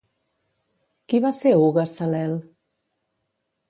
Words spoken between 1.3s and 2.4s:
ser Hugues Salel?